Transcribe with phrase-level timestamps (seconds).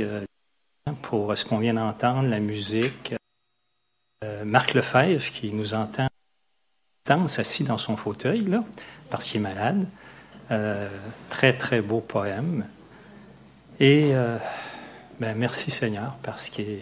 [0.00, 0.24] euh,
[1.02, 3.14] pour ce qu'on vient d'entendre, la musique.
[4.24, 6.08] Euh, Marc Lefebvre qui nous entend
[7.08, 8.46] assis dans son fauteuil,
[9.08, 9.86] parce qu'il est malade.
[10.50, 10.88] Euh,
[11.30, 12.66] très, très beau poème.
[13.80, 14.12] Et
[15.20, 16.80] ben, merci Seigneur, parce qu'il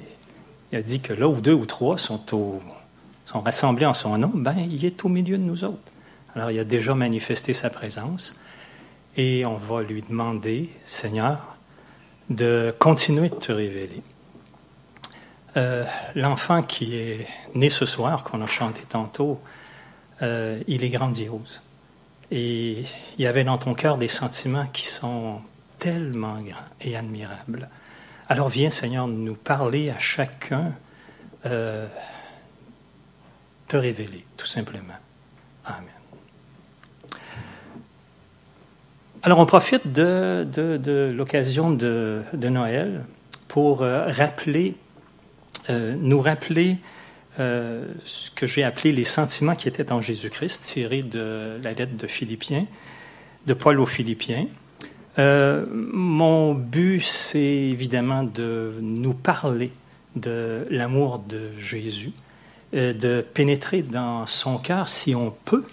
[0.73, 2.61] a dit que là où deux ou trois sont, au,
[3.25, 5.93] sont rassemblés en son nom, ben, il est au milieu de nous autres.
[6.35, 8.41] Alors il a déjà manifesté sa présence.
[9.17, 11.56] Et on va lui demander, Seigneur,
[12.31, 14.03] de continuer de te révéler.
[15.57, 19.41] Euh, l'enfant qui est né ce soir, qu'on a chanté tantôt,
[20.23, 21.63] euh, il est grandiose.
[22.31, 22.85] Et
[23.19, 25.41] il y avait dans ton cœur des sentiments qui sont
[25.79, 27.69] tellement grands et admirables.
[28.29, 30.73] Alors viens, Seigneur, nous parler à chacun,
[31.47, 31.87] euh,
[33.69, 34.95] te révéler, tout simplement.
[35.65, 35.96] Amen.
[39.27, 43.03] Alors, on profite de, de, l'occasion de, Noël
[43.49, 44.77] pour euh, rappeler,
[45.69, 46.77] euh, nous rappeler
[47.41, 51.97] euh, ce que j'ai appelé les sentiments qui étaient en Jésus-Christ, tirés de la lettre
[51.97, 52.69] de Philippiens,
[53.49, 54.47] de Paul aux Philippiens.
[55.19, 59.73] mon but, c'est évidemment de nous parler
[60.15, 62.13] de l'amour de Jésus,
[62.73, 65.65] de pénétrer dans son cœur si on peut,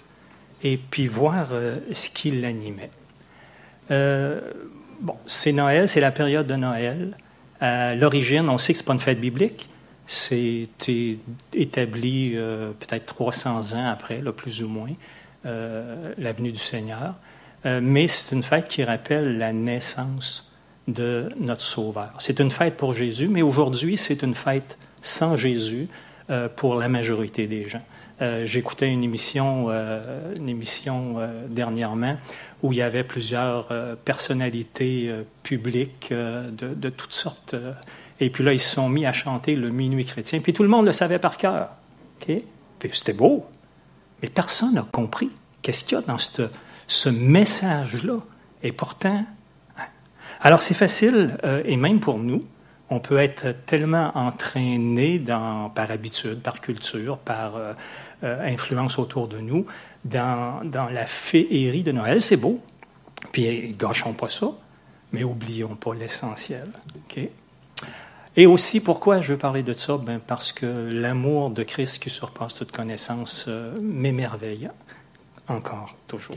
[0.64, 1.50] et puis voir
[1.92, 2.90] ce qui l'animait.
[3.90, 4.40] Euh,
[5.00, 7.16] bon, c'est Noël, c'est la période de Noël.
[7.60, 9.68] À l'origine, on sait que ce n'est pas une fête biblique.
[10.06, 10.68] C'est
[11.54, 14.90] établi euh, peut-être 300 ans après, là, plus ou moins,
[15.46, 17.14] euh, la venue du Seigneur.
[17.64, 20.52] mais c'est une fête qui rappelle la naissance
[20.86, 22.12] de notre Sauveur.
[22.18, 25.88] C'est une fête pour Jésus, mais aujourd'hui, c'est une fête sans Jésus
[26.56, 27.82] pour la majorité des gens.
[28.44, 31.16] J'écoutais une émission, une émission
[31.48, 32.16] dernièrement
[32.64, 37.54] où il y avait plusieurs euh, personnalités euh, publiques euh, de, toutes sortes.
[38.20, 40.40] et puis là, ils se sont mis à chanter le minuit chrétien.
[40.40, 41.72] Puis tout le monde le savait par cœur.
[42.20, 42.42] Puis
[42.94, 43.44] c'était beau.
[44.22, 48.16] Mais personne n'a compris qu'est-ce qu'il y a dans ce message-là.
[48.62, 49.26] Et pourtant,
[49.76, 49.84] hein?
[50.40, 52.40] alors c'est facile, et même pour nous,
[52.90, 55.18] on peut être tellement entraîné
[55.74, 57.54] par habitude, par culture, par
[58.22, 59.66] influence autour de nous,
[60.04, 62.20] dans, dans la féerie de Noël.
[62.20, 62.60] C'est beau.
[63.32, 64.48] Puis gâchons pas ça,
[65.12, 66.68] mais oublions pas l'essentiel.
[68.36, 69.96] Et aussi, pourquoi je veux parler de ça?
[69.96, 74.70] Ben parce que l'amour de Christ qui surpasse toute connaissance euh, m'émerveille
[75.46, 76.36] encore, toujours.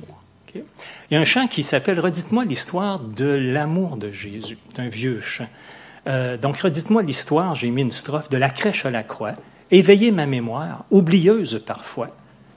[0.56, 0.64] Il
[1.12, 4.58] y a un chant qui s'appelle Redites-moi l'histoire de l'amour de Jésus.
[4.70, 5.48] C'est un vieux chant.
[6.08, 9.34] Euh, donc, redites-moi l'histoire, j'ai mis une strophe, de la crèche à la croix.
[9.72, 12.08] Éveillez ma mémoire, oublieuse parfois,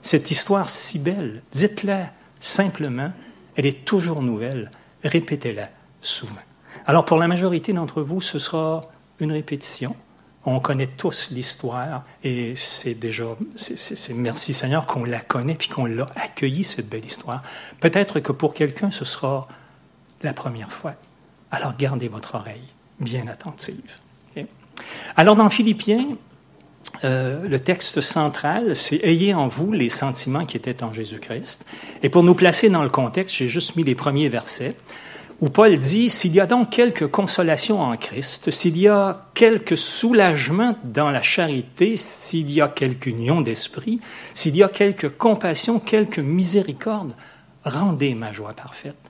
[0.01, 2.09] cette histoire si belle, dites-la
[2.39, 3.11] simplement,
[3.55, 4.71] elle est toujours nouvelle,
[5.03, 5.69] répétez-la
[6.01, 6.35] souvent.
[6.85, 8.81] Alors pour la majorité d'entre vous, ce sera
[9.19, 9.95] une répétition.
[10.45, 13.25] On connaît tous l'histoire et c'est déjà,
[13.55, 17.43] c'est merci Seigneur qu'on la connaît puis qu'on l'a accueilli, cette belle histoire.
[17.79, 19.47] Peut-être que pour quelqu'un, ce sera
[20.23, 20.95] la première fois.
[21.51, 22.69] Alors gardez votre oreille
[23.01, 23.99] bien attentive.
[25.15, 26.17] Alors dans Philippiens,
[27.03, 31.65] euh, le texte central, c'est Ayez en vous les sentiments qui étaient en Jésus-Christ.
[32.03, 34.75] Et pour nous placer dans le contexte, j'ai juste mis les premiers versets
[35.39, 39.75] où Paul dit S'il y a donc quelque consolation en Christ, s'il y a quelque
[39.75, 43.99] soulagement dans la charité, s'il y a quelque union d'esprit,
[44.33, 47.13] s'il y a quelque compassion, quelque miséricorde,
[47.65, 49.00] rendez ma joie parfaite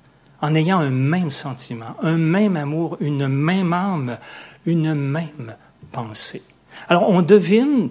[0.41, 4.17] en ayant un même sentiment, un même amour, une même âme,
[4.65, 5.55] une même
[5.91, 6.41] pensée.
[6.89, 7.89] Alors, on devine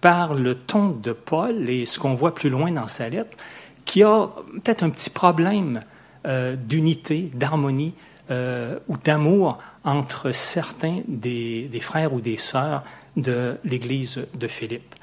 [0.00, 3.36] par le ton de Paul et ce qu'on voit plus loin dans sa lettre
[3.84, 4.28] qu'il y a
[4.62, 5.82] peut-être un petit problème
[6.26, 7.94] euh, d'unité, d'harmonie
[8.30, 12.84] euh, ou d'amour entre certains des, frères ou des sœurs
[13.16, 14.94] de l'Église de Philippe.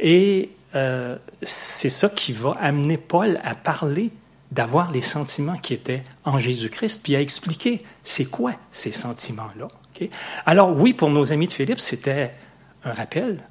[0.00, 4.10] Et euh, c'est ça qui va amener Paul à parler
[4.54, 9.68] d'avoir les sentiments qui étaient en Jésus-Christ, puis à expliquer c'est quoi ces sentiments-là.
[10.46, 12.32] Alors oui, pour nos amis de Philippe, c'était
[12.84, 13.42] un rappel,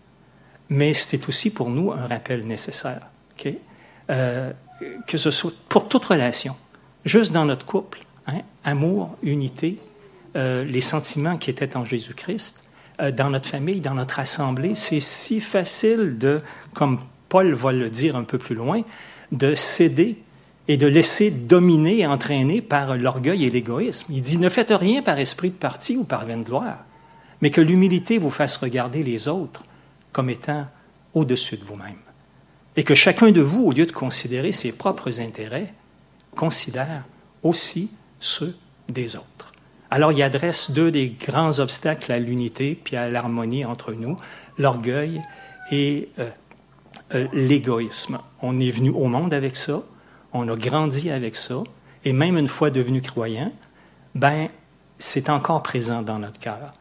[0.69, 2.99] mais c'est aussi pour nous un rappel nécessaire.
[4.09, 4.51] Euh,
[5.07, 6.55] que ce soit pour toute relation,
[7.05, 9.79] juste dans notre couple, hein, amour, unité,
[10.35, 12.69] euh, les sentiments qui étaient en Jésus-Christ,
[13.01, 16.37] euh, dans notre famille, dans notre assemblée, c'est si facile de,
[16.73, 16.99] comme
[17.29, 18.81] Paul va le dire un peu plus loin,
[19.31, 20.22] de céder
[20.67, 24.13] et de laisser dominer et entraîner par l'orgueil et l'égoïsme.
[24.13, 26.85] Il dit, ne faites rien par esprit de parti ou par vaine gloire
[27.43, 29.65] mais que l'humilité vous fasse regarder les autres
[30.13, 30.65] comme étant
[31.13, 31.99] au-dessus de vous-même.
[32.77, 35.73] Et que chacun de vous, au lieu de considérer ses propres intérêts,
[36.37, 37.03] considère
[37.43, 38.55] aussi ceux
[38.87, 39.51] des autres.
[39.91, 44.15] Alors il adresse deux des grands obstacles à l'unité puis à l'harmonie entre nous,
[44.57, 45.21] l'orgueil
[45.69, 46.29] et euh,
[47.13, 48.19] euh, l'égoïsme.
[48.41, 49.83] On est venu au monde avec ça,
[50.33, 51.63] on a grandi avec ça,
[52.05, 53.51] et même une fois devenu croyant,
[54.15, 54.47] ben
[54.97, 56.71] c'est encore présent dans notre cœur.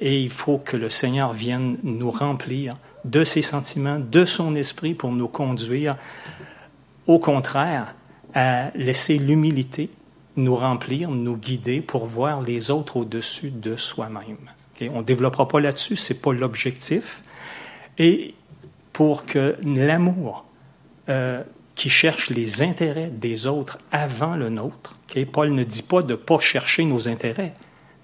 [0.00, 4.94] Et il faut que le Seigneur vienne nous remplir de ses sentiments, de son esprit
[4.94, 5.96] pour nous conduire,
[7.06, 7.94] au contraire,
[8.34, 9.90] à laisser l'humilité
[10.36, 14.38] nous remplir, nous guider pour voir les autres au-dessus de soi-même.
[14.90, 17.22] On ne développera pas là-dessus, ce n'est pas l'objectif.
[17.98, 18.34] Et
[18.92, 20.44] pour que l'amour
[21.08, 21.42] euh,
[21.74, 24.96] qui cherche les intérêts des autres avant le nôtre,
[25.30, 27.52] Paul ne dit pas de ne pas chercher nos intérêts,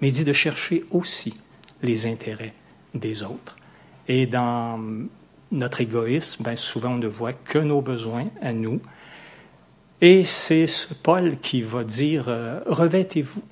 [0.00, 1.40] mais il dit de chercher aussi
[1.82, 2.54] les intérêts
[2.94, 3.56] des autres.
[4.08, 4.80] Et dans
[5.50, 8.80] notre égoïsme, ben souvent on ne voit que nos besoins à nous.
[10.00, 10.66] Et c'est
[11.02, 13.42] Paul qui va dire, euh, revêtez-vous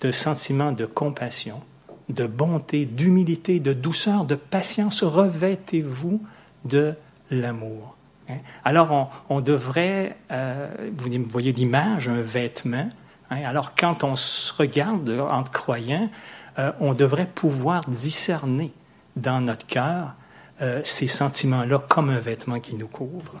[0.00, 1.62] de sentiments de compassion,
[2.08, 6.22] de bonté, d'humilité, de douceur, de patience, revêtez-vous
[6.64, 6.94] de
[7.30, 7.97] l'amour.
[8.28, 8.38] Hein?
[8.64, 12.88] Alors on, devrait, euh, vous voyez l'image, un vêtement.
[13.30, 13.42] Hein?
[13.44, 16.10] Alors quand on se regarde entre croyants,
[16.58, 18.72] euh, on devrait pouvoir discerner
[19.16, 20.14] dans notre cœur
[20.60, 23.34] euh, ces sentiments-là comme un vêtement qui nous couvre.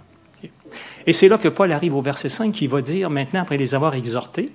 [1.06, 3.74] Et c'est là que Paul arrive au verset 5 qui va dire, maintenant, après les
[3.74, 4.52] avoir exhortés,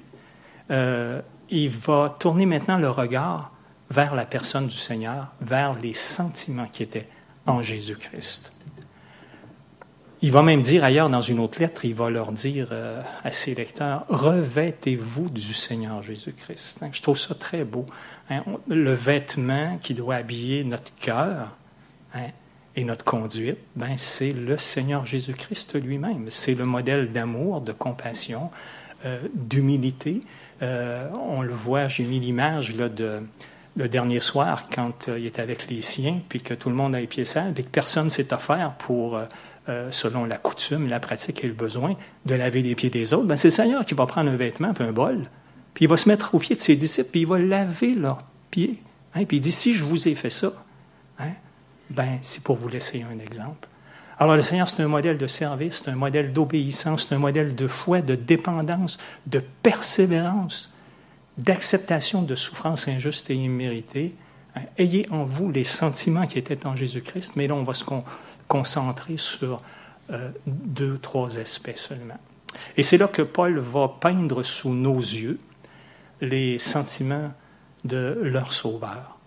[0.69, 3.51] il va tourner maintenant le regard
[3.89, 7.07] vers la personne du Seigneur, vers les sentiments qui étaient
[7.45, 8.52] en Jésus-Christ.
[10.23, 13.31] Il va même dire ailleurs dans une autre lettre, il va leur dire euh, à
[13.33, 16.85] ses lecteurs, revêtez-vous du Seigneur Jésus-Christ.
[16.93, 17.85] Je trouve ça très beau.
[18.29, 18.41] Hein.
[18.69, 21.49] le vêtement qui doit habiller notre cœur
[22.13, 22.27] hein,
[22.77, 26.29] et notre conduite, ben, c'est le Seigneur Jésus-Christ lui-même.
[26.29, 28.49] C'est le modèle d'amour, de compassion,
[29.03, 30.21] euh, d'humilité.
[30.61, 33.19] Euh, on le voit, j'ai mis l'image de
[33.75, 37.01] le dernier soir quand il était avec les siens, puis que tout le monde a
[37.01, 39.19] les pieds sales, et que personne s'est offert pour
[39.69, 41.95] euh, selon la coutume, la pratique et le besoin,
[42.25, 44.73] de laver les pieds des autres, ben c'est le Seigneur qui va prendre un vêtement
[44.73, 45.23] puis un bol,
[45.73, 48.23] puis il va se mettre aux pieds de ses disciples, puis il va laver leurs
[48.51, 48.81] pieds.
[49.15, 50.51] Hein, puis il dit, si je vous ai fait ça,
[51.19, 51.31] hein,
[51.89, 53.67] ben c'est pour vous laisser un exemple.
[54.19, 57.55] Alors le Seigneur, c'est un modèle de service, c'est un modèle d'obéissance, c'est un modèle
[57.55, 60.73] de foi, de dépendance, de persévérance,
[61.37, 64.13] d'acceptation de souffrances injustes et imméritées.
[64.55, 67.85] Hein, ayez en vous les sentiments qui étaient en Jésus-Christ, mais là, on va se,
[68.53, 69.61] concentrer sur
[70.11, 72.19] euh, deux, trois aspects seulement.
[72.77, 75.39] Et c'est là que Paul va peindre sous nos yeux
[76.21, 77.31] les sentiments
[77.83, 79.17] de leur sauveur.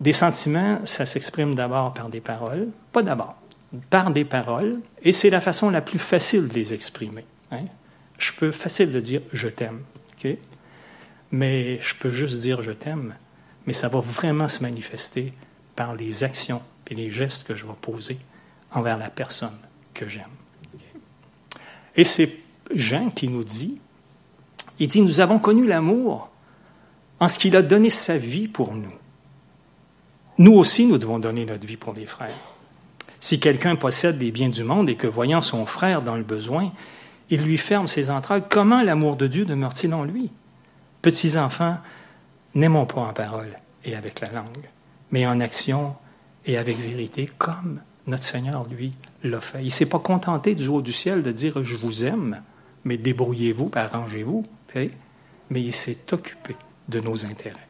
[0.00, 3.36] Des sentiments, ça s'exprime d'abord par des paroles, pas d'abord,
[3.90, 7.24] par des paroles, et c'est la façon la plus facile de les exprimer.
[7.52, 7.66] Hein?
[8.18, 9.82] Je peux facile de dire je t'aime,
[11.30, 13.14] mais je peux juste dire je t'aime,
[13.66, 15.32] mais ça va vraiment se manifester
[15.76, 18.18] par les actions et les gestes que je vais poser
[18.72, 19.56] envers la personne
[19.94, 20.24] que j'aime.
[21.96, 22.38] Et c'est
[22.74, 23.80] Jean qui nous dit,
[24.78, 26.28] il dit, nous avons connu l'amour
[27.20, 28.92] en ce qu'il a donné sa vie pour nous.
[30.38, 32.34] Nous aussi, nous devons donner notre vie pour les frères.
[33.20, 36.72] Si quelqu'un possède les biens du monde et que, voyant son frère dans le besoin,
[37.30, 40.30] il lui ferme ses entrailles, comment l'amour de Dieu demeure-t-il en lui?
[41.00, 41.78] Petits enfants,
[42.54, 44.68] n'aimons pas en parole et avec la langue,
[45.10, 45.96] mais en action
[46.46, 48.92] et avec vérité, comme notre Seigneur, lui,
[49.24, 49.60] l'a fait.
[49.60, 52.42] Il ne s'est pas contenté du haut du ciel de dire Je vous aime,
[52.84, 54.44] mais débrouillez-vous, arrangez-vous.
[54.74, 56.56] Mais il s'est occupé
[56.88, 57.66] de nos intérêts.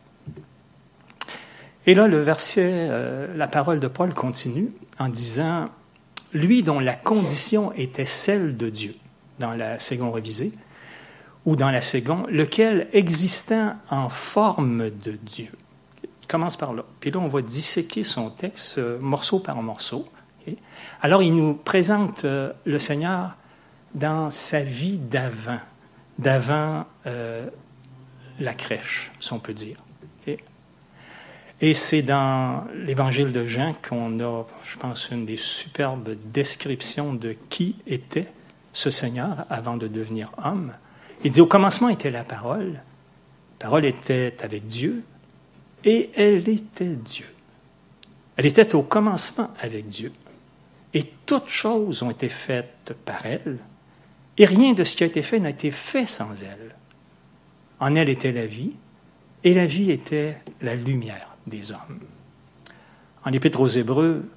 [1.87, 5.71] Et là, le verset, euh, la parole de Paul continue en disant
[6.33, 8.95] Lui dont la condition était celle de Dieu,
[9.39, 10.53] dans la seconde révisée,
[11.45, 15.51] ou dans la seconde, lequel existant en forme de Dieu
[16.27, 16.85] commence par là.
[17.01, 20.09] Puis là, on va disséquer son texte euh, morceau par morceau.
[21.03, 23.37] Alors, il nous présente euh, le Seigneur
[23.95, 25.59] dans sa vie d'avant,
[26.19, 27.49] d'avant euh,
[28.39, 29.79] la crèche, si on peut dire.
[31.63, 37.35] Et c'est dans l'évangile de Jean qu'on a, je pense, une des superbes descriptions de
[37.49, 38.31] qui était
[38.75, 40.73] ce Seigneur avant de devenir homme.
[41.25, 45.03] Il dit, au commencement était la parole, la parole était avec Dieu,
[45.87, 47.27] et elle était Dieu.
[48.37, 50.13] Elle était au commencement avec Dieu.
[50.93, 53.59] Et toutes choses ont été faites par elle,
[54.37, 56.75] et rien de ce qui a été fait n'a été fait sans elle.
[57.81, 58.73] En elle était la vie,
[59.45, 62.01] et la vie était la lumière des hommes.
[63.25, 64.29] En l'Épître aux Hébreux,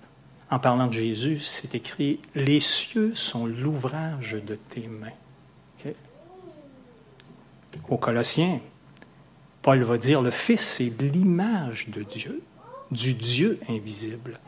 [0.52, 5.10] en parlant de Jésus, c'est écrit Les cieux sont l'ouvrage de tes mains.
[7.88, 8.60] Aux Colossiens,
[9.62, 12.42] Paul va dire, le Fils est l'image de Dieu,
[12.92, 14.40] du Dieu invisible,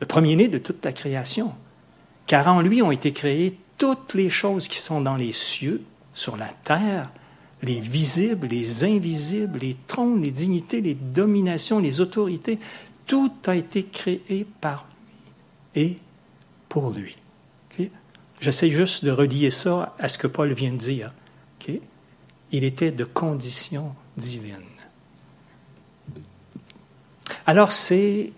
[0.00, 1.52] le premier-né de toute la création.
[2.26, 5.82] Car en lui ont été créées toutes les choses qui sont dans les cieux,
[6.14, 7.10] sur la terre,
[7.62, 12.58] les visibles, les invisibles, les trônes, les dignités, les dominations, les autorités.
[13.06, 14.86] Tout a été créé par
[15.74, 15.98] lui et
[16.68, 17.16] pour lui.
[18.40, 21.12] J'essaie juste de relier ça à ce que Paul vient de dire.
[22.50, 24.62] Il était de condition divine.
[27.46, 28.32] Alors c'est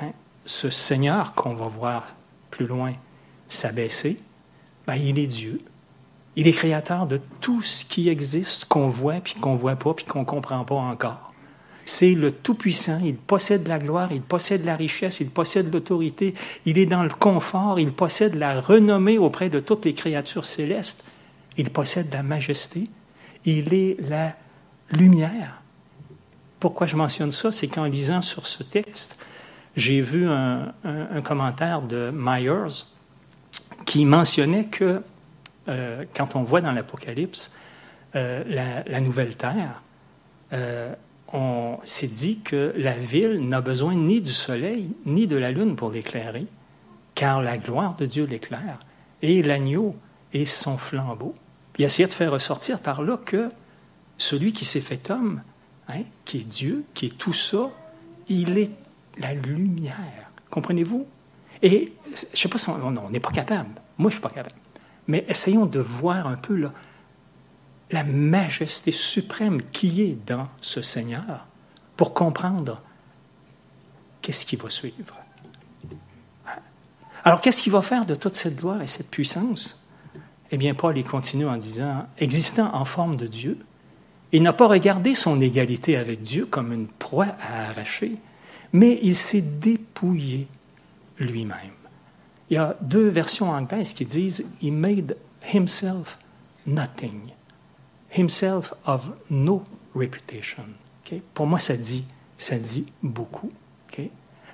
[0.00, 0.12] hein,
[0.44, 2.14] ce Seigneur qu'on va voir
[2.50, 2.92] plus loin
[3.48, 4.20] s'abaisser,
[4.86, 5.60] ben, il est Dieu.
[6.36, 9.92] Il est créateur de tout ce qui existe, qu'on voit, puis qu'on ne voit pas,
[9.94, 11.32] puis qu'on ne comprend pas encore.
[11.84, 16.78] C'est le Tout-Puissant, il possède la gloire, il possède la richesse, il possède l'autorité, il
[16.78, 21.06] est dans le confort, il possède la renommée auprès de toutes les créatures célestes,
[21.56, 22.88] il possède la majesté,
[23.44, 24.36] il est la
[24.90, 25.62] lumière.
[26.60, 27.52] Pourquoi je mentionne ça?
[27.52, 29.18] C'est qu'en lisant sur ce texte,
[29.76, 30.72] j'ai vu un,
[31.22, 32.84] commentaire de Myers
[33.86, 35.02] qui mentionnait que
[35.68, 37.54] euh, quand on voit dans l'Apocalypse
[38.16, 39.82] euh, la, nouvelle terre,
[40.52, 40.92] euh,
[41.32, 45.76] on s'est dit que la ville n'a besoin ni du soleil ni de la lune
[45.76, 46.46] pour l'éclairer,
[47.14, 48.80] car la gloire de Dieu l'éclaire,
[49.22, 49.94] et l'agneau
[50.32, 51.34] est son flambeau.
[51.78, 53.48] Il essayait de faire ressortir par là que
[54.18, 55.42] celui qui s'est fait homme,
[55.88, 57.70] hein, qui est Dieu, qui est tout ça,
[58.28, 58.70] il est
[59.18, 60.30] la lumière.
[60.50, 61.06] Comprenez-vous?
[61.62, 63.70] Et je ne sais pas si on n'est pas capable.
[63.96, 64.54] Moi, je ne suis pas capable.
[65.06, 66.70] Mais essayons de voir un peu
[67.90, 71.46] la majesté suprême qui est dans ce Seigneur
[71.96, 72.82] pour comprendre
[74.20, 75.18] qu'est-ce qui va suivre.
[77.24, 79.86] Alors, qu'est-ce qu'il va faire de toute cette gloire et cette puissance?
[80.50, 83.58] Eh bien, Paul y continue en disant, existant en forme de Dieu,
[84.32, 88.16] il n'a pas regardé son égalité avec Dieu comme une proie à arracher,
[88.72, 90.46] mais il s'est dépouillé
[91.18, 91.72] lui-même.
[92.50, 95.16] Il y a deux versions anglaises qui disent He made
[95.52, 96.18] himself
[96.66, 97.32] nothing
[98.16, 100.64] himself of no reputation.
[101.34, 102.04] Pour moi, ça dit,
[102.36, 103.50] ça dit beaucoup.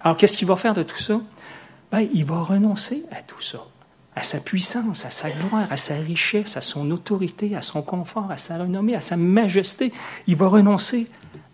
[0.00, 1.18] Alors, qu'est-ce qu'il va faire de tout ça?
[1.90, 3.58] Ben, il va renoncer à tout ça,
[4.16, 8.30] à sa puissance, à sa gloire, à sa richesse, à son autorité, à son confort,
[8.30, 9.92] à sa renommée, à sa majesté.
[10.26, 11.08] Il va renoncer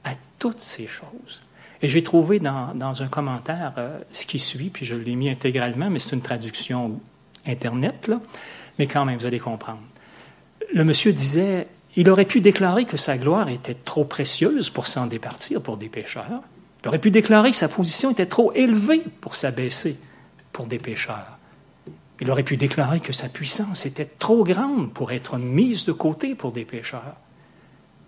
[0.05, 1.43] à toutes ces choses.
[1.83, 5.89] Et j'ai trouvé dans, un commentaire euh, ce qui suit, puis je l'ai mis intégralement,
[5.89, 7.01] mais c'est une traduction
[7.47, 8.21] Internet, là.
[8.79, 9.81] mais quand même, vous allez comprendre.
[10.75, 15.07] Le monsieur disait, il aurait pu déclarer que sa gloire était trop précieuse pour s'en
[15.07, 16.43] départir pour des pécheurs.
[16.83, 19.97] Il aurait pu déclarer que sa position était trop élevée pour s'abaisser
[20.53, 21.39] pour des pécheurs.
[22.21, 26.35] Il aurait pu déclarer que sa puissance était trop grande pour être mise de côté
[26.35, 27.17] pour des pécheurs.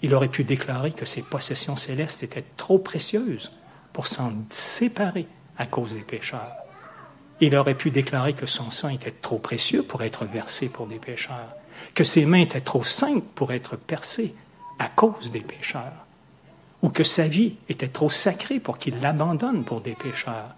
[0.03, 3.53] Il aurait pu déclarer que ses possessions célestes étaient trop précieuses
[3.93, 5.27] pour s'en séparer
[5.57, 6.53] à cause des pécheurs.
[7.41, 10.99] Il aurait pu déclarer que son sang était trop précieux pour être versé pour des
[10.99, 11.55] pécheurs
[11.95, 14.35] que ses mains étaient trop saintes pour être percées
[14.79, 16.07] à cause des pécheurs,
[16.81, 20.55] ou que sa vie était trop sacrée pour qu'il l'abandonne pour des pécheurs.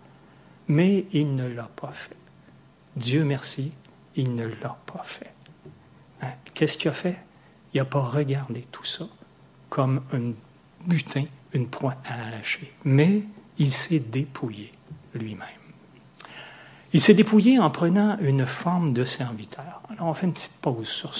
[0.68, 2.16] Mais il ne l'a pas fait.
[2.96, 3.72] Dieu merci,
[4.16, 5.32] il ne l'a pas fait.
[6.22, 6.30] Hein?
[6.54, 7.18] Qu'est-ce qu'il a fait?
[7.72, 9.06] Il n'a pas regardé tout ça
[9.68, 10.32] comme un
[10.86, 13.22] butin, une proie à arracher, mais
[13.58, 14.70] il s'est dépouillé
[15.14, 15.48] lui-même.
[16.92, 19.82] Il s'est dépouillé en prenant une forme de serviteur.
[19.90, 21.16] Alors on fait une petite pause sur,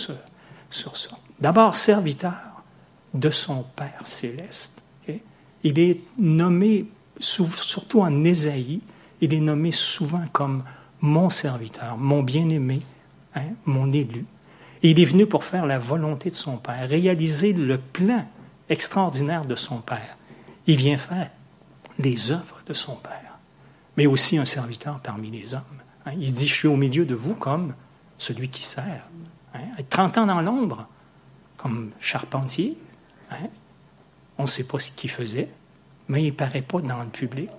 [0.71, 1.19] sur ça.
[1.41, 2.63] D'abord, serviteur
[3.13, 4.83] de son Père céleste.
[5.65, 6.87] Il est nommé,
[7.19, 8.83] surtout en Ésaïe,
[9.21, 10.63] il est nommé souvent comme
[11.05, 12.81] mon serviteur, mon bien-aimé,
[13.35, 14.25] hein, mon élu.
[14.83, 18.27] Il est venu pour faire la volonté de son Père, réaliser le plan
[18.69, 20.17] extraordinaire de son Père.
[20.67, 21.31] Il vient faire
[21.99, 23.25] les œuvres de son Père
[23.97, 25.63] mais aussi un serviteur parmi les hommes.
[26.07, 26.13] Hein.
[26.19, 27.75] Il dit, je suis au milieu de vous comme
[28.19, 29.09] celui qui sert.
[29.55, 29.61] Hein.
[29.91, 30.87] 30 ans dans l'ombre,
[31.57, 32.77] comme charpentier,
[33.31, 33.49] hein.
[34.39, 35.49] on ne sait pas ce qu'il faisait,
[36.09, 37.51] mais il ne paraît pas dans le public.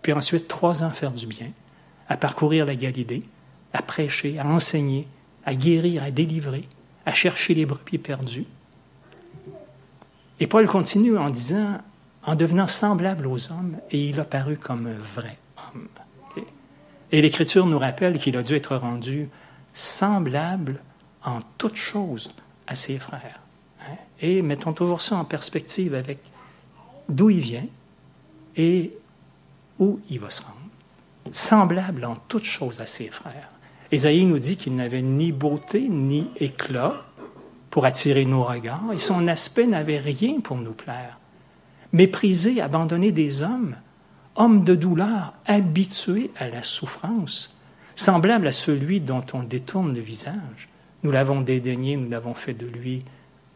[0.00, 1.50] Puis ensuite, trois ans faire du bien,
[2.12, 3.22] à parcourir la Galilée,
[3.72, 5.08] à prêcher, à enseigner,
[5.46, 6.68] à guérir, à délivrer,
[7.06, 8.44] à chercher les brebis perdus.
[10.38, 11.78] Et Paul continue en disant,
[12.26, 15.38] en devenant semblable aux hommes, et il a paru comme vrai.
[17.12, 19.30] Et l'Écriture nous rappelle qu'il a dû être rendu
[19.72, 20.82] semblable
[21.24, 22.28] en toutes choses
[22.66, 23.40] à ses frères.
[24.20, 26.18] Et mettons toujours ça en perspective avec
[27.08, 27.66] d'où il vient
[28.56, 28.92] et
[29.78, 30.61] où il va se rendre.
[31.30, 33.48] Semblable en toutes choses à ses frères.
[33.90, 37.04] Ésaïe nous dit qu'il n'avait ni beauté ni éclat
[37.70, 41.18] pour attirer nos regards, et son aspect n'avait rien pour nous plaire.
[41.92, 43.76] méprisé, abandonné des hommes,
[44.36, 47.58] homme de douleur, habitué à la souffrance,
[47.94, 50.68] semblable à celui dont on détourne le visage.
[51.02, 53.04] Nous l'avons dédaigné, nous n'avons fait de lui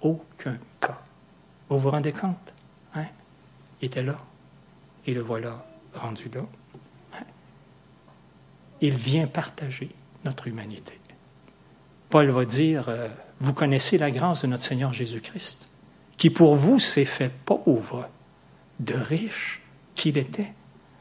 [0.00, 1.00] aucun cas.
[1.68, 2.52] Vous vous rendez compte?
[2.94, 3.06] Hein?
[3.80, 4.16] Il était là.
[5.06, 6.42] Et le voilà rendu là.
[8.80, 9.90] Il vient partager
[10.24, 10.98] notre humanité.
[12.10, 13.08] Paul va dire, euh,
[13.40, 15.68] vous connaissez la grâce de notre Seigneur Jésus-Christ,
[16.16, 18.08] qui pour vous s'est fait pauvre,
[18.80, 19.62] de riche
[19.94, 20.52] qu'il était,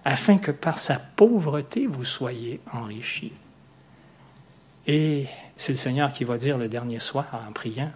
[0.05, 3.33] afin que par sa pauvreté vous soyez enrichis.
[4.87, 5.25] Et
[5.57, 7.91] c'est le Seigneur qui va dire le dernier soir en priant,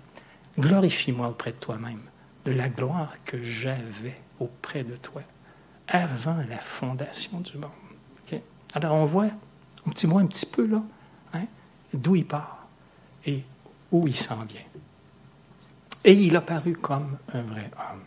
[0.57, 2.01] glorifie-moi auprès de toi-même
[2.45, 5.21] de la gloire que j'avais auprès de toi
[5.87, 7.71] avant la fondation du monde.
[8.73, 9.29] Alors on voit,
[10.07, 10.81] mot un petit peu là,
[11.33, 11.45] hein,
[11.93, 12.67] d'où il part
[13.25, 13.43] et
[13.91, 14.61] où il s'en vient.
[16.05, 18.03] Et il a paru comme un vrai homme,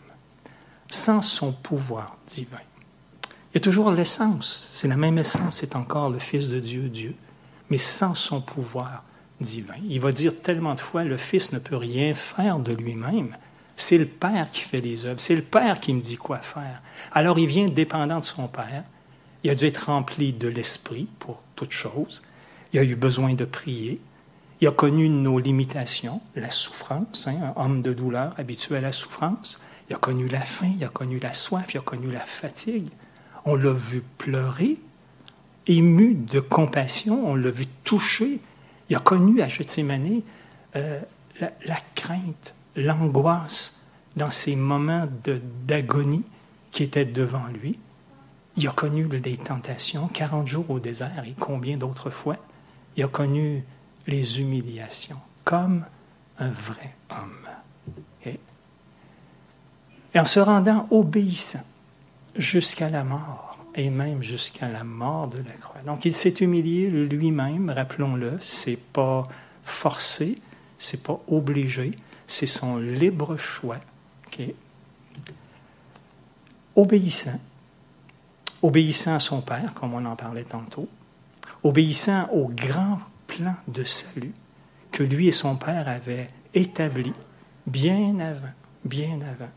[0.89, 2.57] sans son pouvoir divin.
[3.53, 6.89] Il y a toujours l'essence, c'est la même essence, c'est encore le Fils de Dieu,
[6.89, 7.15] Dieu,
[7.69, 9.03] mais sans son pouvoir
[9.39, 9.75] divin.
[9.87, 13.37] Il va dire tellement de fois, le Fils ne peut rien faire de lui-même.
[13.75, 16.81] C'est le Père qui fait les œuvres, c'est le Père qui me dit quoi faire.
[17.11, 18.83] Alors il vient dépendant de son Père.
[19.43, 21.41] Il a dû être rempli de l'Esprit pour
[21.71, 22.23] chose.
[22.73, 23.99] Il a eu besoin de prier.
[24.61, 28.91] Il a connu nos limitations, la souffrance, hein, un homme de douleur habitué à la
[28.91, 29.63] souffrance.
[29.89, 32.87] Il a connu la faim, il a connu la soif, il a connu la fatigue.
[33.45, 34.77] On l'a vu pleurer,
[35.67, 38.39] ému de compassion, on l'a vu toucher.
[38.89, 40.21] Il a connu à Gethsemane
[40.75, 40.99] euh,
[41.39, 43.81] la, la, crainte, l'angoisse
[44.15, 45.07] dans ces moments
[45.65, 46.23] d'agonie
[46.71, 47.77] qui étaient devant lui.
[48.57, 52.37] Il a connu des tentations, 40 jours au désert et combien d'autres fois?
[52.95, 53.63] Il a connu
[54.07, 55.85] les humiliations comme
[56.37, 57.47] un vrai homme.
[58.25, 58.39] Et,
[60.13, 61.63] et en se rendant obéissant
[62.35, 65.81] jusqu'à la mort, et même jusqu'à la mort de la croix.
[65.85, 69.23] Donc il s'est humilié lui-même, rappelons-le, c'est pas
[69.63, 70.39] forcé,
[70.77, 71.91] c'est pas obligé,
[72.27, 73.79] c'est son libre choix.
[76.75, 77.39] Obéissant,
[78.63, 80.87] obéissant à son Père, comme on en parlait tantôt,
[81.61, 82.97] obéissant au grand
[83.27, 84.33] plan de salut
[84.91, 87.13] que lui et son Père avaient établi
[87.67, 89.51] bien avant, bien avant.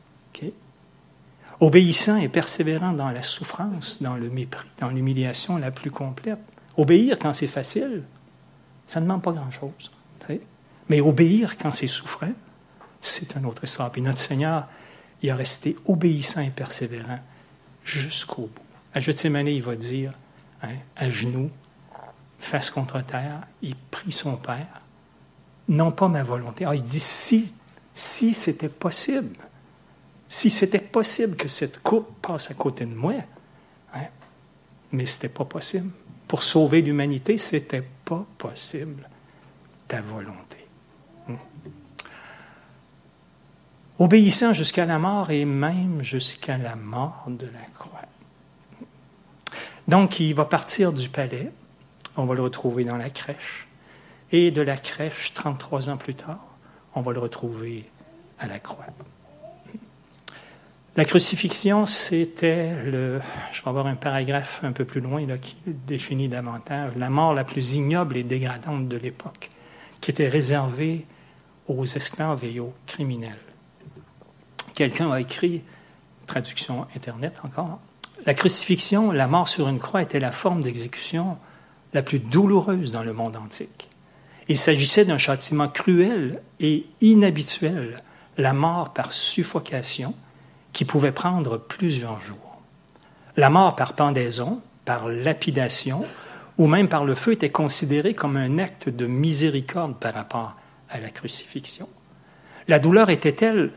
[1.58, 6.38] Obéissant et persévérant dans la souffrance, dans le mépris, dans l'humiliation la plus complète.
[6.76, 8.02] Obéir quand c'est facile,
[8.86, 9.90] ça ne demande pas grand-chose.
[10.90, 12.32] Mais obéir quand c'est souffrant,
[13.00, 13.90] c'est une autre histoire.
[13.90, 14.68] Puis notre Seigneur,
[15.22, 17.18] il a resté obéissant et persévérant
[17.84, 18.65] jusqu'au bout.
[18.96, 20.14] À Gethsemane, il va dire,
[20.62, 21.50] hein, à genoux,
[22.38, 24.80] face contre terre, il prie son Père,
[25.68, 26.64] non pas ma volonté.
[26.64, 27.52] Ah, il dit si,
[27.92, 29.36] c'était possible,
[30.30, 33.12] si c'était possible que cette coupe passe à côté de moi,
[33.92, 34.06] hein,
[34.92, 35.90] mais ce n'était pas possible.
[36.26, 39.10] Pour sauver l'humanité, ce n'était pas possible.
[39.88, 40.66] Ta volonté.
[41.28, 41.34] Hmm.
[43.98, 48.00] Obéissant jusqu'à la mort et même jusqu'à la mort de la croix.
[49.88, 51.52] Donc, il va partir du palais
[52.16, 53.68] on va le retrouver dans la crèche.
[54.32, 56.44] Et de la crèche, 33 ans plus tard,
[56.94, 57.88] on va le retrouver
[58.38, 58.86] à la croix.
[60.96, 63.20] La crucifixion, c'était le.
[63.52, 67.34] Je vais avoir un paragraphe un peu plus loin là, qui définit davantage la mort
[67.34, 69.50] la plus ignoble et dégradante de l'époque,
[70.00, 71.04] qui était réservée
[71.68, 73.36] aux esclaves et aux criminels.
[74.74, 75.62] Quelqu'un a écrit,
[76.26, 77.78] traduction Internet encore,
[78.26, 81.38] la crucifixion, la mort sur une croix était la forme d'exécution
[81.94, 83.88] la plus douloureuse dans le monde antique.
[84.48, 88.02] Il s'agissait d'un châtiment cruel et inhabituel,
[88.36, 90.14] la mort par suffocation,
[90.72, 92.60] qui pouvait prendre plusieurs jours.
[93.36, 96.04] La mort par pendaison, par lapidation
[96.58, 100.56] ou même par le feu était considérée comme un acte de miséricorde par rapport
[100.90, 101.88] à la crucifixion.
[102.68, 103.72] La douleur était telle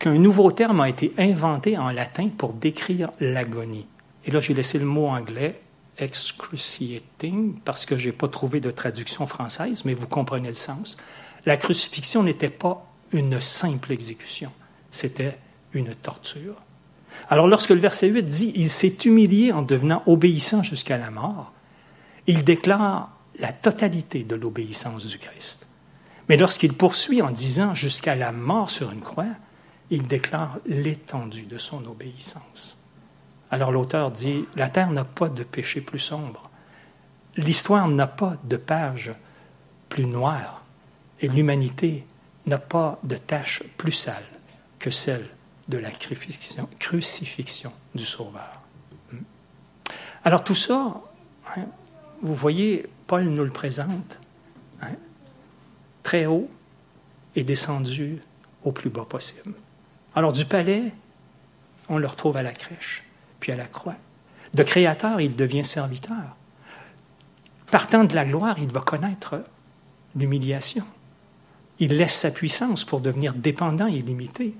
[0.00, 3.86] qu'un nouveau terme a été inventé en latin pour décrire l'agonie.
[4.24, 5.60] Et là, j'ai laissé le mot anglais
[5.98, 10.96] excruciating, parce que je n'ai pas trouvé de traduction française, mais vous comprenez le sens.
[11.44, 14.50] La crucifixion n'était pas une simple exécution,
[14.90, 15.38] c'était
[15.74, 16.54] une torture.
[17.28, 21.52] Alors lorsque le verset 8 dit Il s'est humilié en devenant obéissant jusqu'à la mort,
[22.26, 25.66] il déclare la totalité de l'obéissance du Christ.
[26.28, 29.26] Mais lorsqu'il poursuit en disant jusqu'à la mort sur une croix,
[29.90, 32.78] il déclare l'étendue de son obéissance.
[33.50, 36.50] Alors l'auteur dit, la terre n'a pas de péché plus sombre.
[37.36, 39.12] L'histoire n'a pas de page
[39.88, 40.62] plus noire.
[41.20, 42.06] Et l'humanité
[42.46, 44.24] n'a pas de tâche plus sale
[44.78, 45.28] que celle
[45.68, 48.62] de la crucifixion, du Sauveur.
[49.12, 49.18] Hmm.
[50.24, 51.00] Alors tout ça,
[51.56, 51.66] hein,
[52.22, 54.18] vous voyez, Paul nous le présente
[54.80, 54.94] hein,
[56.02, 56.48] très haut
[57.36, 58.22] et descendu
[58.64, 59.54] au plus bas possible.
[60.14, 60.92] Alors du palais,
[61.88, 63.04] on le retrouve à la crèche,
[63.38, 63.96] puis à la croix.
[64.54, 66.36] De créateur, il devient serviteur.
[67.70, 69.44] Partant de la gloire, il va connaître
[70.16, 70.84] l'humiliation.
[71.78, 74.54] Il laisse sa puissance pour devenir dépendant et limité.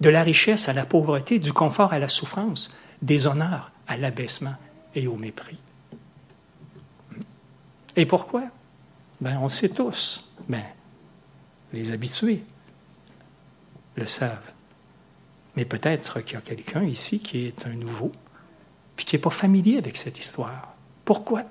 [0.00, 2.70] De la richesse à la pauvreté, du confort à la souffrance,
[3.02, 4.56] des honneurs à l'abaissement
[4.94, 5.58] et au mépris.
[7.96, 8.44] Et pourquoi?
[9.20, 10.30] Ben, on sait tous.
[10.48, 10.62] Ben,
[11.72, 12.44] les habitués
[13.96, 14.52] le savent.
[15.58, 18.12] Mais peut-être qu'il y a quelqu'un ici qui est un nouveau,
[18.94, 20.76] puis qui n'est pas familier avec cette histoire.
[21.04, 21.42] Pourquoi?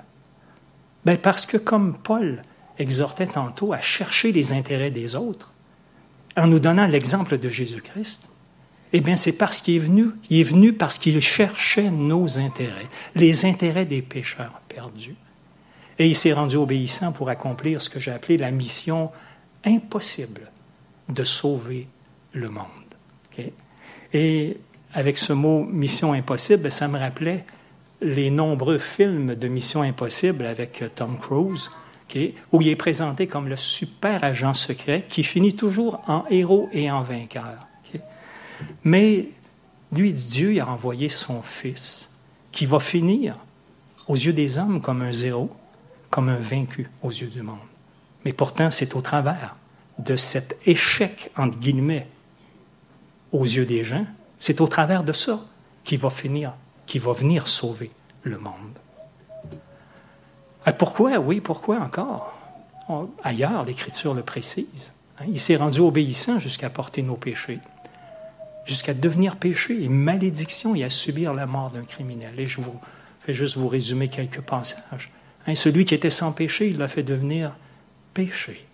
[1.03, 2.41] Ben parce que comme Paul
[2.79, 5.51] exhortait tantôt à chercher les intérêts des autres,
[6.37, 8.29] en nous donnant l'exemple de Jésus-Christ,
[8.93, 12.87] eh bien c'est parce qu'il est venu, il est venu parce qu'il cherchait nos intérêts,
[13.13, 15.17] les intérêts des pécheurs perdus.
[15.99, 19.11] Et il s'est rendu obéissant pour accomplir ce que j'ai appelé la mission
[19.65, 20.49] impossible
[21.09, 21.89] de sauver
[22.31, 22.71] le monde.
[24.13, 24.57] Et
[24.93, 27.45] avec ce mot mission impossible, ça me rappelait
[28.01, 31.71] les nombreux films de Mission Impossible avec Tom Cruise,
[32.51, 36.89] où il est présenté comme le super agent secret qui finit toujours en héros et
[36.89, 37.67] en vainqueur.
[38.83, 39.29] Mais
[39.91, 42.13] lui, Dieu, a envoyé son Fils,
[42.51, 43.35] qui va finir
[44.07, 45.51] aux yeux des hommes comme un zéro,
[46.09, 47.57] comme un vaincu aux yeux du monde.
[48.25, 49.55] Mais pourtant, c'est au travers
[49.99, 52.07] de cet échec, entre guillemets,
[53.31, 54.05] aux yeux des gens,
[54.39, 55.39] c'est au travers de ça
[55.83, 56.53] qu'il va finir,
[56.85, 57.91] qu'il va venir sauver
[58.23, 58.77] le monde.
[60.65, 61.17] Ah, pourquoi?
[61.17, 62.33] Oui, pourquoi encore?
[63.23, 64.93] Ailleurs, l'Écriture le précise.
[65.19, 65.25] Hein.
[65.29, 67.59] Il s'est rendu obéissant jusqu'à porter nos péchés,
[68.65, 72.39] jusqu'à devenir péché et malédiction et à subir la mort d'un criminel.
[72.39, 72.79] Et je vous
[73.21, 75.11] fais juste vous résumer quelques passages.
[75.47, 77.55] Hein, celui qui était sans péché, il l'a fait devenir
[78.13, 78.65] péché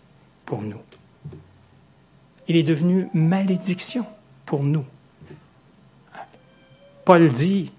[0.45, 0.81] pour nous.
[2.47, 4.05] Il est devenu malédiction
[4.45, 4.85] pour nous.
[7.05, 7.71] Paul dit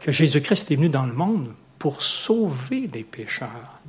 [0.00, 3.80] que Jésus-Christ est venu dans le monde pour sauver les pécheurs.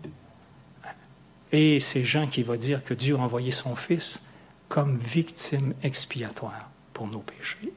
[1.51, 4.27] Et c'est Jean qui va dire que Dieu a envoyé son Fils
[4.67, 7.73] comme victime expiatoire pour nos péchés.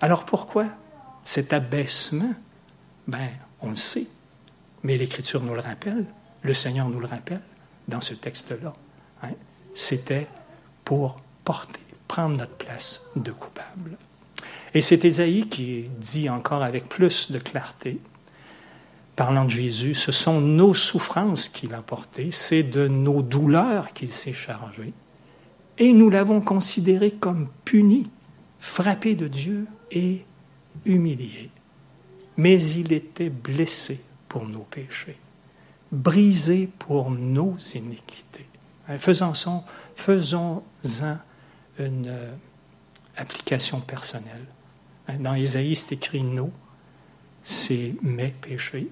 [0.00, 0.66] Alors pourquoi
[1.24, 2.34] cet abaissement?
[3.08, 4.06] Ben, on le sait,
[4.82, 6.04] mais l'Écriture nous le rappelle,
[6.42, 7.40] le Seigneur nous le rappelle
[7.88, 8.74] dans ce texte-là.
[9.22, 9.30] Hein.
[9.74, 10.28] C'était
[10.84, 13.96] pour porter prendre notre place de coupable.
[14.74, 18.00] Et c'est Ésaïe qui dit encore avec plus de clarté,
[19.14, 24.08] parlant de Jésus, ce sont nos souffrances qu'il a portées, c'est de nos douleurs qu'il
[24.08, 24.92] s'est chargé,
[25.78, 28.10] et nous l'avons considéré comme puni,
[28.58, 30.24] frappé de Dieu et
[30.86, 31.50] humilié.
[32.36, 35.18] Mais il était blessé pour nos péchés,
[35.92, 38.46] brisé pour nos iniquités.
[38.98, 40.64] Faisons-en faisons
[41.80, 42.32] une euh,
[43.16, 44.46] application personnelle.
[45.08, 46.52] Hein, dans Isaïe, c'est écrit nous,
[47.42, 48.88] c'est mes péchés.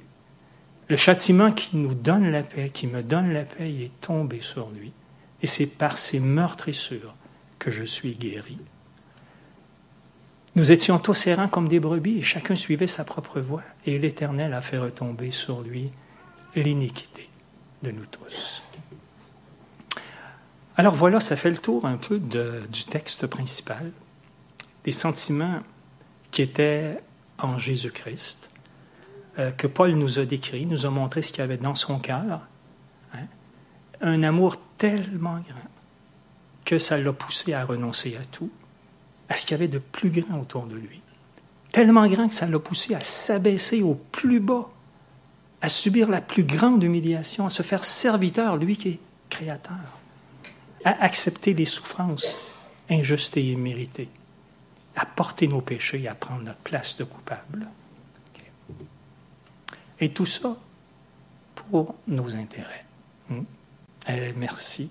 [0.89, 4.71] Le châtiment qui nous donne la paix, qui me donne la paix, est tombé sur
[4.71, 4.93] lui.
[5.43, 7.15] Et c'est par ses meurtrissures
[7.59, 8.59] que je suis guéri.
[10.57, 13.63] Nous étions tous errants comme des brebis et chacun suivait sa propre voie.
[13.87, 15.91] Et l'Éternel a fait retomber sur lui
[16.57, 17.29] l'iniquité
[17.83, 18.63] de nous tous.
[20.79, 23.91] Alors voilà, ça fait le tour un peu du texte principal,
[24.85, 25.59] des sentiments
[26.31, 27.03] qui étaient
[27.37, 28.49] en Jésus-Christ,
[29.41, 31.99] euh, que Paul nous a décrit, nous a montré ce qu'il y avait dans son
[31.99, 32.43] cœur.
[33.13, 33.27] Hein.
[34.03, 35.69] un amour tellement grand
[36.65, 38.51] que ça l'a poussé à renoncer à tout,
[39.29, 41.03] à ce qu'il y avait de plus grand autour de lui.
[41.73, 44.69] Tellement grand que ça l'a poussé à s'abaisser au plus bas,
[45.61, 49.98] à subir la plus grande humiliation, à se faire serviteur, lui qui est créateur
[50.85, 52.37] à accepter les souffrances
[52.91, 54.09] injustes et imméritées,
[54.97, 57.69] à porter nos péchés et à prendre notre place de coupable.
[60.01, 60.57] Et tout ça
[61.55, 62.85] pour nos intérêts.
[63.29, 63.43] Hmm?
[64.09, 64.91] Eh, merci,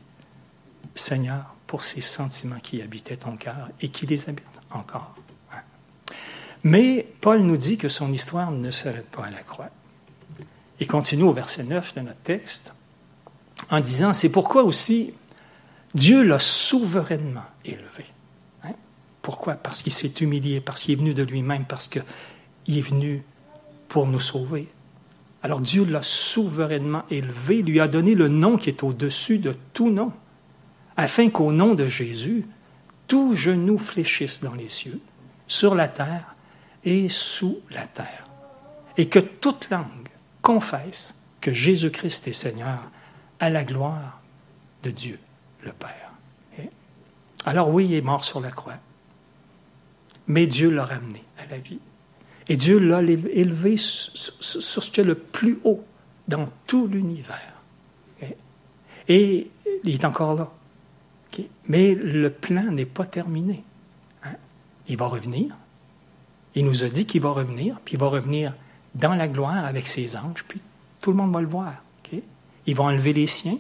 [0.96, 5.16] Seigneur, pour ces sentiments qui habitaient ton cœur et qui les habitent encore.
[6.64, 9.70] Mais Paul nous dit que son histoire ne s'arrête pas à la croix.
[10.80, 12.74] Il continue au verset 9 de notre texte
[13.70, 15.14] en disant, c'est pourquoi aussi
[15.98, 18.06] Dieu l'a souverainement élevé.
[18.64, 18.74] Hein?
[19.24, 19.56] Pourquoi?
[19.56, 22.04] Parce qu'il s'est humilié, parce qu'il est venu de lui-même, parce qu'il
[22.68, 23.24] est venu
[23.90, 24.68] pour nous sauver.
[25.42, 29.90] Alors Dieu l'a souverainement élevé, lui a donné le nom qui est au-dessus de tout
[29.90, 30.12] nom,
[30.98, 32.46] afin qu'au nom de Jésus,
[33.08, 35.00] tout genou fléchisse dans les cieux,
[35.48, 36.36] sur la terre
[36.84, 38.26] et sous la terre,
[38.98, 40.10] et que toute langue
[40.44, 42.92] confesse que Jésus-Christ est Seigneur
[43.40, 44.22] à la gloire
[44.84, 45.18] de Dieu
[45.68, 46.12] le Père.
[47.46, 48.78] Alors oui, il est mort sur la croix,
[50.28, 51.80] mais Dieu l'a ramené à la vie.
[52.50, 55.84] Et Dieu l'a élevé sur ce qui est le plus haut
[56.28, 57.54] dans tout l'univers.
[59.08, 59.50] Et
[59.84, 60.52] il est encore là.
[61.68, 63.64] Mais le plan n'est pas terminé.
[64.24, 64.36] Hein?
[64.88, 65.56] Il va revenir.
[66.56, 68.54] Il nous a dit qu'il va revenir, puis il va revenir
[68.96, 70.60] dans la gloire avec ses anges, puis
[71.00, 71.74] tout le monde va le voir.
[72.66, 73.60] Il va enlever les siens.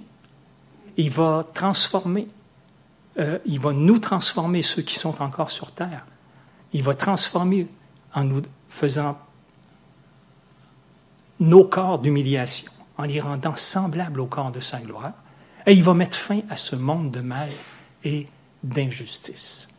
[0.97, 2.27] Il va transformer.
[3.19, 6.05] Euh, il va nous transformer, ceux qui sont encore sur terre.
[6.73, 7.67] Il va transformer
[8.13, 9.17] en nous faisant
[11.39, 15.13] nos corps d'humiliation, en les rendant semblables au corps de sa gloire.
[15.65, 17.49] Et il va mettre fin à ce monde de mal
[18.03, 18.27] et
[18.63, 19.69] d'injustice.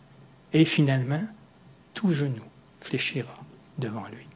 [0.52, 1.22] Et finalement,
[1.94, 2.42] tout genou
[2.81, 3.35] fléchira
[3.78, 4.26] devant lui.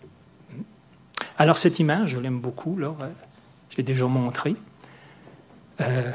[1.38, 2.92] Alors cette image, je l'aime beaucoup, euh,
[3.71, 4.57] je l'ai déjà montrée.
[5.81, 6.12] Euh,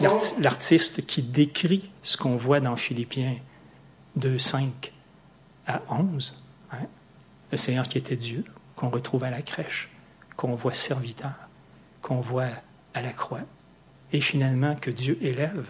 [0.00, 3.36] l'artiste qui décrit ce qu'on voit dans Philippiens
[4.16, 4.92] 2, 5
[5.66, 6.78] à 11, hein,
[7.50, 8.44] le Seigneur qui était Dieu,
[8.76, 9.90] qu'on retrouve à la crèche,
[10.36, 11.34] qu'on voit serviteur,
[12.00, 12.50] qu'on voit
[12.94, 13.42] à la croix,
[14.12, 15.68] et finalement que Dieu élève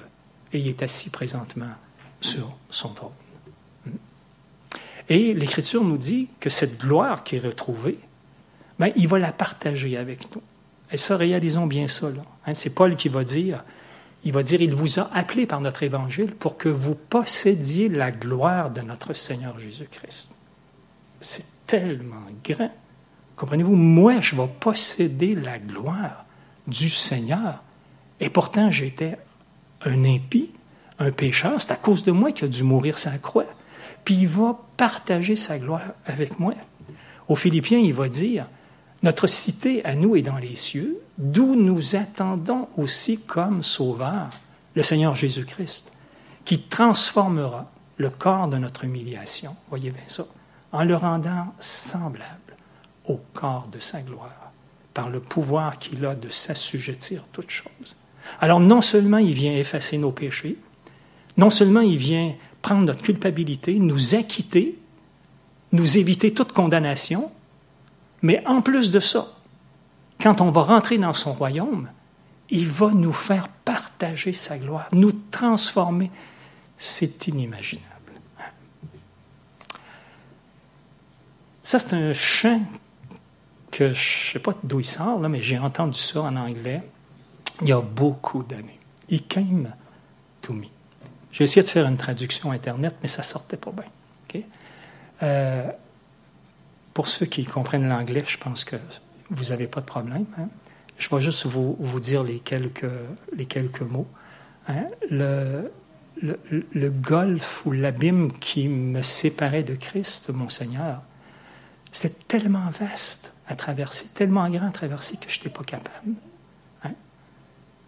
[0.53, 1.71] et est assis présentement
[2.21, 3.13] sur son trône.
[5.09, 7.99] Et l'Écriture nous dit que cette gloire qui est retrouvée,
[8.79, 10.43] ben, il va la partager avec nous.
[10.93, 12.09] Et ça, réalisons bien ça.
[12.47, 13.65] Hein, c'est Paul qui va dire,
[14.25, 18.11] il va dire, il vous a appelé par notre évangile pour que vous possédiez la
[18.11, 20.37] gloire de notre Seigneur Jésus-Christ.
[21.21, 22.73] C'est tellement grand.
[23.37, 26.25] Comprenez-vous, moi, je vais posséder la gloire
[26.67, 27.63] du Seigneur.
[28.21, 29.17] Et pourtant, j'étais
[29.83, 30.51] un impie,
[30.99, 31.63] un pécheur.
[31.63, 33.47] C'est à cause de moi qu'il a dû mourir sa croix.
[34.05, 36.55] Puis il va partager sa gloire avec moi.
[37.29, 38.47] Aux Philippiens, il va dire,
[39.03, 44.31] notre cité à nous est dans les cieux, d'où nous attendons aussi comme sauveur
[44.75, 45.93] le Seigneur Jésus-Christ,
[46.45, 50.25] qui transformera le corps de notre humiliation, voyez bien ça,
[50.73, 52.57] en le rendant semblable
[53.07, 54.53] au corps de sa gloire,
[54.95, 57.97] par le pouvoir qu'il a de s'assujettir toutes choses.
[58.41, 60.59] Alors non seulement il vient effacer nos péchés,
[61.37, 64.79] non seulement il vient prendre notre culpabilité, nous acquitter,
[65.73, 67.31] nous éviter toute condamnation,
[68.23, 69.29] mais en plus de ça,
[70.21, 71.89] quand on va rentrer dans son royaume,
[72.51, 76.11] il va nous faire partager sa gloire, nous transformer.
[76.79, 77.87] C'est inimaginable.
[81.63, 82.63] Ça, c'est un chant
[83.71, 86.83] que je ne sais pas d'où il sort, mais j'ai entendu ça en anglais
[87.61, 88.79] il y a beaucoup d'années.
[89.11, 89.73] He came
[90.43, 90.67] to me.
[91.33, 93.85] J'ai essayé de faire une traduction Internet, mais ça sortait pas bien.
[95.23, 95.71] Euh,
[96.95, 98.77] pour ceux qui comprennent l'anglais, je pense que
[99.31, 100.27] vous n'avez pas de problème.
[100.39, 100.49] Hein.
[100.99, 102.87] Je vais juste vous, dire les quelques,
[103.37, 104.09] les quelques mots.
[104.69, 104.87] Hein.
[105.11, 105.71] Le,
[106.21, 106.39] le,
[106.73, 111.03] le, golfe ou l'abîme qui me séparait de Christ, mon Seigneur,
[111.93, 116.15] c'était tellement vaste à traverser, tellement grand à traverser que je n'étais pas capable.
[116.83, 116.93] Hein.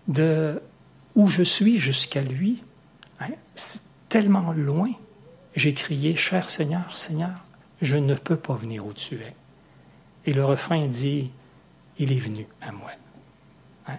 [0.07, 0.63] De
[1.17, 2.63] où je suis jusqu'à lui,
[3.55, 4.91] c'est tellement loin.
[5.55, 7.45] J'ai crié, cher Seigneur, Seigneur,
[7.81, 9.35] je ne peux pas venir où tu es.
[10.27, 11.31] Et le refrain dit,
[11.99, 12.91] il est venu à moi.
[13.89, 13.99] Hein?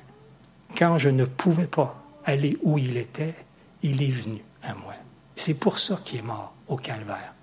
[0.78, 3.36] Quand je ne pouvais pas aller où il était,
[3.84, 4.94] il est venu à moi.
[5.36, 7.34] C'est pour ça qu'il est mort au calvaire.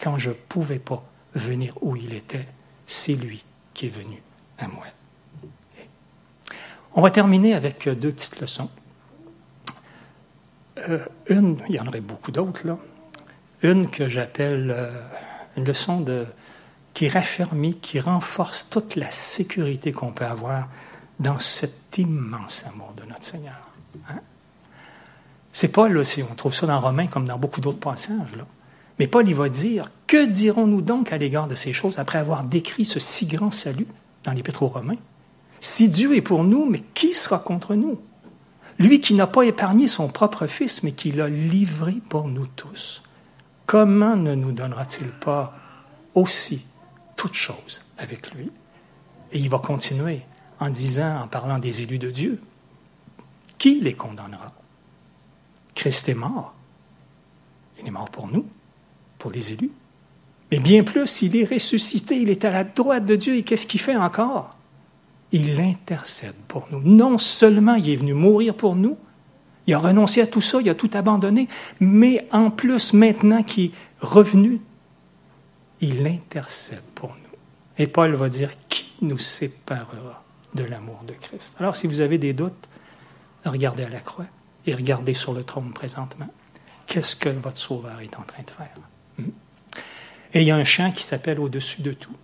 [0.00, 1.02] Quand je ne pouvais pas
[1.34, 2.46] venir où il était,
[2.86, 4.22] c'est lui qui est venu
[4.58, 4.86] à moi.
[6.94, 8.70] On va terminer avec deux petites leçons.
[10.88, 12.78] Euh, une, il y en aurait beaucoup d'autres, là.
[13.62, 15.00] Une que j'appelle euh,
[15.58, 16.04] une leçon
[16.94, 20.68] qui raffermit, qui renforce toute la sécurité qu'on peut avoir
[21.20, 23.68] dans cet immense amour de notre Seigneur.
[24.08, 24.20] Hein?
[25.52, 28.36] C'est Paul aussi, on trouve ça dans Romains comme dans beaucoup d'autres passages.
[28.98, 32.44] Mais Paul, il va dire, que dirons-nous donc à l'égard de ces choses après avoir
[32.44, 33.86] décrit ce si grand salut
[34.24, 34.96] dans l'Épître aux Romains?
[35.60, 38.00] Si Dieu est pour nous, mais qui sera contre nous?
[38.78, 43.02] Lui qui n'a pas épargné son propre Fils, mais qui l'a livré pour nous tous,
[43.68, 45.54] comment ne nous donnera-t-il pas
[46.14, 46.66] aussi
[47.16, 48.50] toutes choses avec lui?
[49.30, 50.22] Et il va continuer
[50.58, 52.40] en disant, en parlant des élus de Dieu,
[53.58, 54.52] qui les condamnera?
[55.74, 56.54] Christ est mort.
[57.78, 58.46] Il est mort pour nous
[59.18, 59.72] pour les élus.
[60.50, 63.66] Mais bien plus, il est ressuscité, il est à la droite de Dieu et qu'est-ce
[63.66, 64.56] qu'il fait encore?
[65.30, 66.80] Il intercède pour nous.
[66.80, 68.96] Non seulement il est venu mourir pour nous,
[69.68, 71.46] Il a renoncé à tout ça, il a tout abandonné,
[71.78, 74.62] mais en plus, maintenant qu'il est revenu,
[75.82, 77.38] il intercède pour nous.
[77.76, 81.56] Et Paul va dire, qui nous séparera de l'amour de Christ?
[81.60, 82.66] Alors, si vous avez des doutes,
[83.44, 84.24] regardez à la croix
[84.66, 86.28] et regardez sur le trône présentement.
[86.86, 88.74] Qu'est-ce que votre Sauveur est en train de faire?
[89.18, 89.30] Hmm?
[90.32, 92.16] Et il y a un chant qui s'appelle Au-dessus de tout,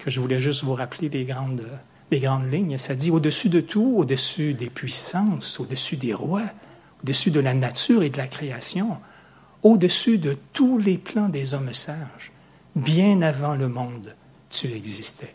[0.00, 1.64] que je voulais juste vous rappeler des grandes,
[2.10, 2.76] des grandes lignes.
[2.76, 6.42] Ça dit Au-dessus de tout, au-dessus des puissances, au-dessus des rois,
[7.02, 8.98] au-dessus de la nature et de la création,
[9.62, 12.32] au-dessus de tous les plans des hommes sages,
[12.76, 14.14] bien avant le monde,
[14.50, 15.34] tu existais.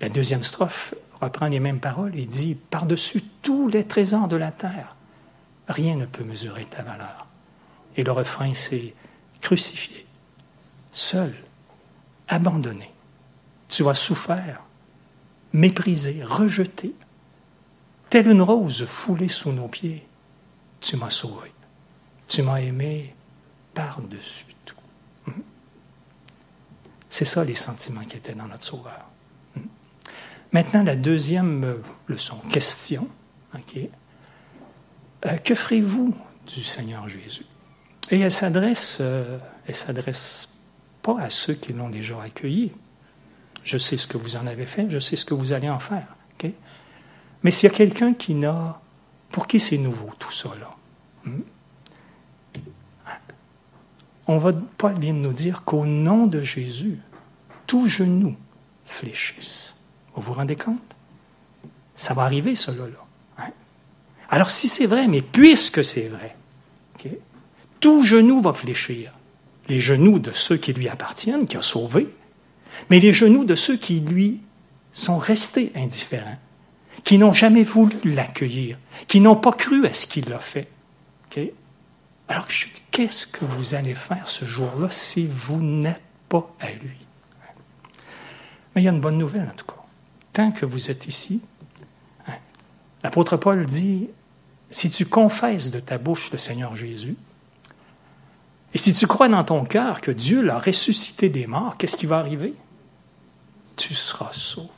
[0.00, 4.50] La deuxième strophe reprend les mêmes paroles et dit Par-dessus tous les trésors de la
[4.52, 4.96] terre,
[5.68, 7.26] rien ne peut mesurer ta valeur.
[7.96, 8.94] Et le refrain, c'est
[9.40, 10.06] Crucifié,
[10.92, 11.34] seul,
[12.28, 12.90] abandonné.
[13.68, 14.62] Tu as souffert,
[15.52, 16.94] méprisé, rejeté.
[18.10, 20.06] Telle une rose foulée sous nos pieds,
[20.90, 21.52] tu m'as sauvé.
[22.26, 23.14] Tu m'as aimé
[23.74, 24.74] par-dessus tout.
[25.26, 25.42] Hmm?
[27.08, 29.08] C'est ça les sentiments qui étaient dans notre Sauveur.
[29.54, 29.60] Hmm?
[30.50, 31.76] Maintenant, la deuxième euh,
[32.08, 33.08] leçon, question.
[33.76, 36.12] Euh, que ferez-vous
[36.48, 37.46] du Seigneur Jésus?
[38.10, 40.56] Et elle s'adresse, euh, elle s'adresse
[41.02, 42.72] pas à ceux qui l'ont déjà accueilli.
[43.62, 45.78] Je sais ce que vous en avez fait, je sais ce que vous allez en
[45.78, 46.16] faire.
[47.42, 48.80] Mais s'il y a quelqu'un qui n'a,
[49.30, 50.76] pour qui c'est nouveau tout ça là?
[54.26, 56.98] On va pas bien nous dire qu'au nom de Jésus,
[57.66, 58.36] tout genou
[58.84, 59.74] fléchisse.
[60.14, 60.78] Vous vous rendez compte?
[61.96, 63.04] Ça va arriver, cela là.
[63.38, 63.50] Hein?
[64.28, 66.36] Alors si c'est vrai, mais puisque c'est vrai,
[67.80, 69.12] tout genou va fléchir.
[69.68, 72.08] Les genoux de ceux qui lui appartiennent, qui a sauvé,
[72.88, 74.40] mais les genoux de ceux qui lui
[74.92, 76.38] sont restés indifférents,
[77.04, 78.78] qui n'ont jamais voulu l'accueillir,
[79.08, 80.68] qui n'ont pas cru à ce qu'il a fait.
[82.28, 86.70] Alors je dis, qu'est-ce que vous allez faire ce jour-là si vous n'êtes pas à
[86.70, 86.96] lui?
[88.74, 89.82] Mais il y a une bonne nouvelle en tout cas.
[90.32, 91.42] Tant que vous êtes ici,
[92.28, 92.34] hein,
[93.02, 94.08] l'apôtre Paul dit,
[94.70, 97.16] si tu confesses de ta bouche le Seigneur Jésus,
[98.72, 102.06] et si tu crois dans ton cœur que Dieu l'a ressuscité des morts, qu'est-ce qui
[102.06, 102.54] va arriver?
[103.76, 104.68] Tu seras sauvé.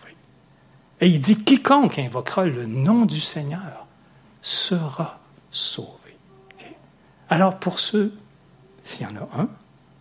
[1.02, 3.86] Et il dit, quiconque invoquera le nom du Seigneur
[4.40, 6.01] sera sauvé.
[7.32, 8.12] Alors pour ceux,
[8.82, 9.48] s'il y en a un,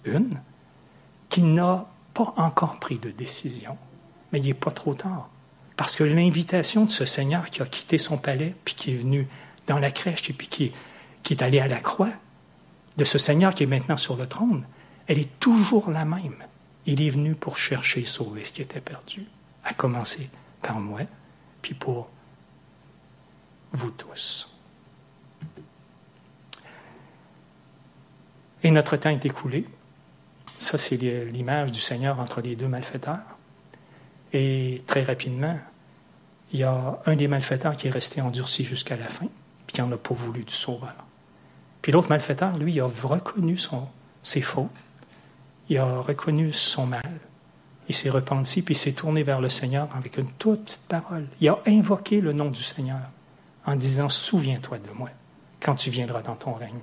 [0.03, 0.41] une,
[1.29, 3.77] qui n'a pas encore pris de décision,
[4.33, 5.29] mais il n'est pas trop tard.
[5.77, 9.29] Parce que l'invitation de ce Seigneur qui a quitté son palais, puis qui est venu
[9.67, 10.73] dans la crèche, et puis qui,
[11.23, 12.11] qui est allé à la croix,
[12.97, 14.65] de ce Seigneur qui est maintenant sur le trône,
[15.07, 16.43] elle est toujours la même.
[16.85, 19.25] Il est venu pour chercher et sauver ce qui était perdu,
[19.63, 20.29] à commencer
[20.61, 20.99] par moi,
[21.61, 22.09] puis pour
[23.71, 24.50] vous tous.
[28.63, 29.65] Et notre temps est écoulé.
[30.45, 33.19] Ça, c'est l'image du Seigneur entre les deux malfaiteurs.
[34.33, 35.57] Et très rapidement,
[36.53, 39.27] il y a un des malfaiteurs qui est resté endurci jusqu'à la fin,
[39.67, 40.95] puis qui n'en a pas voulu du Sauveur.
[41.81, 43.57] Puis l'autre malfaiteur, lui, il a reconnu
[44.23, 44.69] ses fautes,
[45.69, 47.19] il a reconnu son mal,
[47.89, 51.27] il s'est repenti, puis il s'est tourné vers le Seigneur avec une toute petite parole.
[51.39, 53.01] Il a invoqué le nom du Seigneur
[53.65, 55.09] en disant Souviens-toi de moi
[55.59, 56.79] quand tu viendras dans ton règne.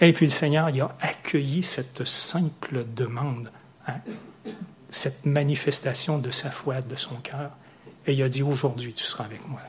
[0.00, 3.50] Et puis le Seigneur, il a accueilli cette simple demande,
[3.86, 4.00] hein,
[4.90, 7.50] cette manifestation de sa foi, de son cœur,
[8.06, 9.60] et il a dit Aujourd'hui, tu seras avec moi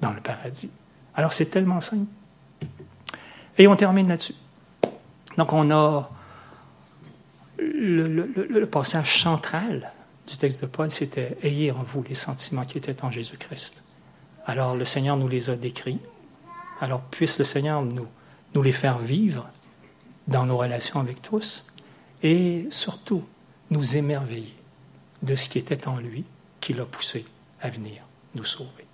[0.00, 0.72] dans le paradis.
[1.14, 2.10] Alors c'est tellement simple.
[3.58, 4.34] Et on termine là-dessus.
[5.38, 6.10] Donc on a
[7.58, 9.92] le, passage central
[10.26, 13.84] du texte de Paul, c'était Ayez en vous les sentiments qui étaient en Jésus-Christ.
[14.44, 16.00] Alors le Seigneur nous les a décrits.
[16.80, 18.08] Alors puisse le Seigneur nous,
[18.54, 19.48] nous les faire vivre
[20.26, 21.66] dans nos relations avec tous
[22.22, 23.24] et surtout
[23.70, 24.54] nous émerveiller
[25.22, 26.24] de ce qui était en lui
[26.60, 27.24] qui l'a poussé
[27.60, 28.02] à venir
[28.34, 28.85] nous sauver.